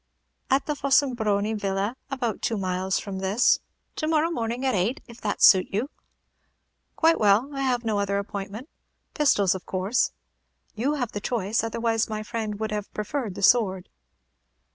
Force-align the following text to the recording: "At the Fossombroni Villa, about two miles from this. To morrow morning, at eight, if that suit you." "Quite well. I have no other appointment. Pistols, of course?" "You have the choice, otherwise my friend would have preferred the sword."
"At 0.49 0.65
the 0.65 0.75
Fossombroni 0.75 1.53
Villa, 1.53 1.95
about 2.09 2.41
two 2.41 2.57
miles 2.57 2.97
from 2.97 3.19
this. 3.19 3.59
To 3.97 4.07
morrow 4.07 4.31
morning, 4.31 4.65
at 4.65 4.73
eight, 4.73 4.99
if 5.07 5.21
that 5.21 5.43
suit 5.43 5.67
you." 5.71 5.91
"Quite 6.95 7.19
well. 7.19 7.51
I 7.55 7.61
have 7.61 7.85
no 7.85 7.99
other 7.99 8.17
appointment. 8.17 8.67
Pistols, 9.13 9.53
of 9.53 9.67
course?" 9.67 10.11
"You 10.73 10.95
have 10.95 11.11
the 11.11 11.21
choice, 11.21 11.63
otherwise 11.63 12.09
my 12.09 12.23
friend 12.23 12.59
would 12.59 12.71
have 12.71 12.91
preferred 12.95 13.35
the 13.35 13.43
sword." 13.43 13.89